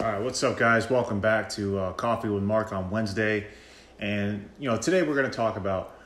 [0.00, 0.88] All right, what's up, guys?
[0.88, 3.48] Welcome back to uh, Coffee with Mark on Wednesday.
[3.98, 5.98] And, you know, today we're going to talk about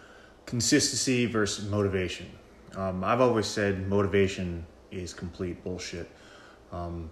[0.46, 2.30] consistency versus motivation.
[2.74, 6.10] Um, I've always said motivation is complete bullshit.
[6.72, 7.10] Um,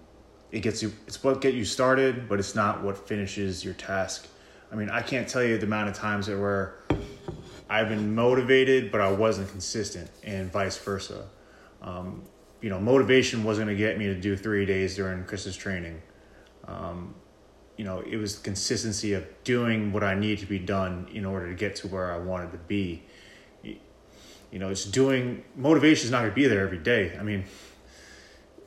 [0.51, 4.27] it gets you, it's what get you started, but it's not what finishes your task.
[4.71, 6.77] I mean, I can't tell you the amount of times that where
[7.69, 11.27] I've been motivated, but I wasn't consistent, and vice versa.
[11.83, 12.23] Um,
[12.59, 16.01] you know, motivation wasn't going to get me to do three days during Chris's training.
[16.67, 17.15] Um,
[17.77, 21.47] you know, it was consistency of doing what I need to be done in order
[21.49, 23.03] to get to where I wanted to be.
[23.63, 27.17] You know, it's doing motivation is not going to be there every day.
[27.17, 27.45] I mean,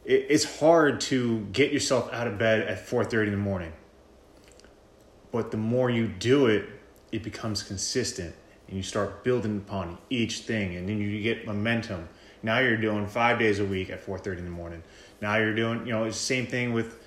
[0.07, 3.73] it, it's hard to get yourself out of bed at four thirty in the morning,
[5.31, 6.67] but the more you do it,
[7.13, 8.35] it becomes consistent,
[8.67, 12.09] and you start building upon each thing, and then you get momentum.
[12.43, 14.83] Now you're doing five days a week at four thirty in the morning.
[15.21, 16.99] Now you're doing, you know, it's the same thing with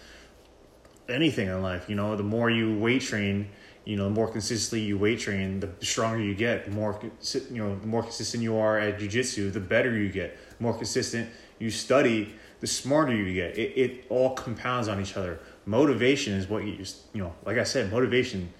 [1.09, 1.89] anything in life.
[1.89, 3.49] You know, the more you weight train,
[3.85, 6.65] you know, the more consistently you weight train, the stronger you get.
[6.65, 10.37] The more you know, the more consistent you are at jujitsu, the better you get.
[10.57, 13.57] The more consistent you study, the smarter you get.
[13.57, 15.39] It it all compounds on each other.
[15.65, 16.83] Motivation is what you
[17.13, 18.53] you know, like I said, motivation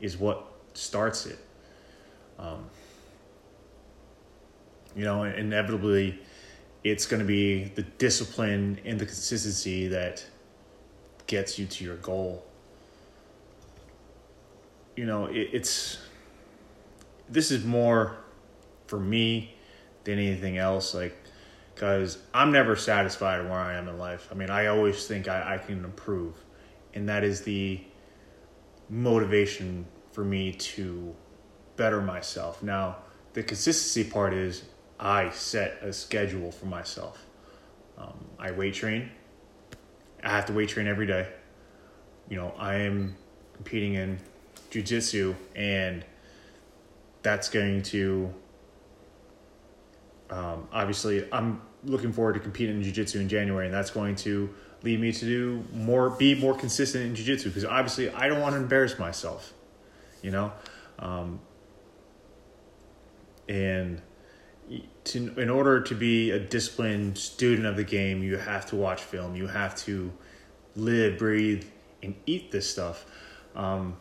[0.00, 1.38] is what starts it.
[2.38, 2.68] Um,
[4.96, 6.18] you know, inevitably,
[6.84, 10.24] it's going to be the discipline and the consistency that
[11.32, 12.44] gets you to your goal.
[14.96, 15.96] You know, it, it's
[17.26, 18.18] this is more
[18.86, 19.54] for me
[20.04, 20.92] than anything else.
[20.92, 21.16] Like,
[21.74, 24.28] because I'm never satisfied where I am in life.
[24.30, 26.34] I mean, I always think I, I can improve,
[26.92, 27.80] and that is the
[28.90, 31.14] motivation for me to
[31.76, 32.62] better myself.
[32.62, 32.98] Now,
[33.32, 34.64] the consistency part is
[35.00, 37.24] I set a schedule for myself.
[37.96, 39.08] Um, I weight train
[40.22, 41.28] I have to weight train every day.
[42.28, 43.16] You know, I am
[43.54, 44.18] competing in
[44.70, 46.04] jujitsu, and
[47.22, 48.32] that's going to
[50.32, 54.48] um, obviously I'm looking forward to competing in jiu-jitsu in January and that's going to
[54.82, 58.54] lead me to do more be more consistent in jiu-jitsu because obviously I don't want
[58.54, 59.52] to embarrass myself
[60.22, 60.52] you know
[60.98, 61.40] um,
[63.48, 64.00] and
[65.04, 69.02] to, in order to be a disciplined student of the game, you have to watch
[69.02, 69.34] film.
[69.34, 70.12] You have to
[70.76, 71.64] live, breathe,
[72.02, 73.06] and eat this stuff.
[73.54, 73.96] Um,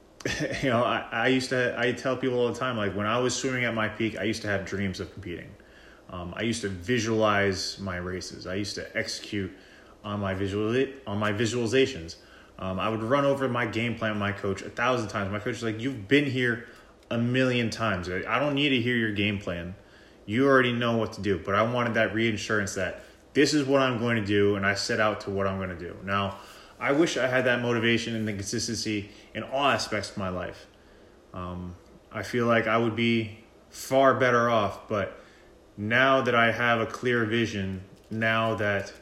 [0.62, 3.18] you know, I, I used to, I tell people all the time, like when I
[3.18, 5.50] was swimming at my peak, I used to have dreams of competing.
[6.10, 8.46] Um, I used to visualize my races.
[8.46, 9.50] I used to execute
[10.04, 12.16] on my visual on my visualizations.
[12.58, 15.32] Um, I would run over my game plan with my coach a thousand times.
[15.32, 16.66] My coach was like, "You've been here
[17.10, 18.10] a million times.
[18.10, 19.74] I don't need to hear your game plan
[20.32, 21.38] you already know what to do.
[21.38, 23.04] But I wanted that reassurance that
[23.34, 25.68] this is what I'm going to do, and I set out to what I'm going
[25.70, 25.96] to do.
[26.04, 26.38] Now,
[26.80, 30.66] I wish I had that motivation and the consistency in all aspects of my life.
[31.32, 31.76] Um,
[32.10, 33.38] I feel like I would be
[33.70, 35.18] far better off, but
[35.76, 38.92] now that I have a clear vision, now that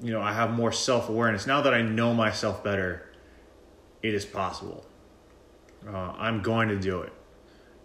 [0.00, 3.08] you know I have more self awareness, now that I know myself better,
[4.02, 4.84] it is possible.
[5.86, 7.12] Uh, I'm going to do it.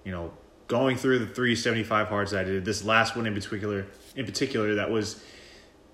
[0.03, 0.31] You know,
[0.67, 4.89] going through the 375 hards I did, this last one in particular, in particular, that
[4.89, 5.23] was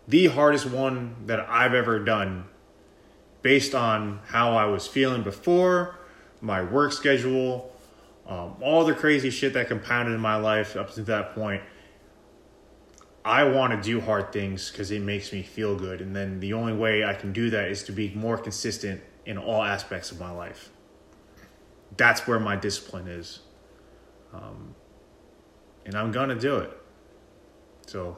[0.08, 2.46] the hardest one that I've ever done
[3.42, 6.00] based on how I was feeling before,
[6.42, 7.72] my work schedule,
[8.28, 11.62] um, all the crazy shit that compounded in my life up to that point.
[13.24, 16.02] I want to do hard things because it makes me feel good.
[16.02, 19.38] And then the only way I can do that is to be more consistent in
[19.38, 20.70] all aspects of my life.
[21.98, 23.40] That's where my discipline is.
[24.34, 24.76] Um,
[25.86, 26.72] and I'm going to do it.
[27.88, 28.18] So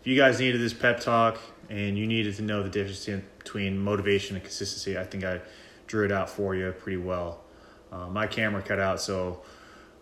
[0.00, 1.38] if you guys needed this pep talk
[1.70, 3.08] and you needed to know the difference
[3.38, 5.40] between motivation and consistency, I think I
[5.86, 7.40] drew it out for you pretty well.
[7.90, 9.42] Uh, my camera cut out, so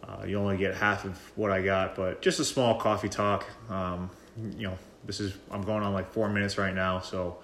[0.02, 3.46] uh, you only get half of what I got, but just a small coffee talk.
[3.70, 4.10] Um,
[4.56, 7.38] you know, this is, I'm going on like four minutes right now, so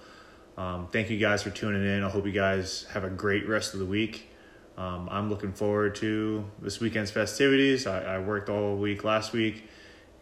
[0.56, 2.02] um, thank you guys for tuning in.
[2.02, 4.28] I hope you guys have a great rest of the week.
[4.76, 7.86] Um, I'm looking forward to this weekend's festivities.
[7.86, 9.68] I, I, worked all week last week,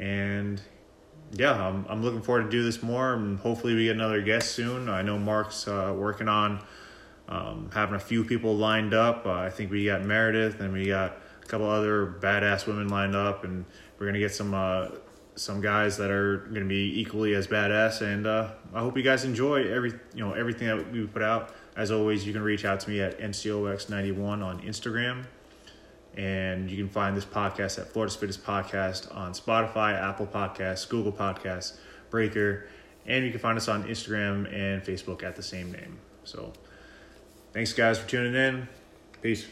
[0.00, 0.60] and
[1.32, 4.52] yeah, I'm, I'm looking forward to do this more, and hopefully we get another guest
[4.52, 4.88] soon.
[4.88, 6.64] I know Mark's uh, working on
[7.28, 9.26] um, having a few people lined up.
[9.26, 13.14] Uh, I think we got Meredith, and we got a couple other badass women lined
[13.14, 13.64] up, and
[13.98, 14.88] we're gonna get some uh,
[15.34, 18.00] some guys that are gonna be equally as badass.
[18.00, 21.54] And uh, I hope you guys enjoy every you know everything that we put out.
[21.78, 25.25] As always, you can reach out to me at NCOX91 on Instagram.
[26.14, 31.12] And you can find this podcast at Florida's Fittest Podcast on Spotify, Apple Podcasts, Google
[31.12, 31.78] Podcasts,
[32.10, 32.66] Breaker,
[33.06, 35.98] and you can find us on Instagram and Facebook at the same name.
[36.25, 36.52] So
[37.52, 38.69] Thanks, guys, for tuning in.
[39.22, 39.46] Peace.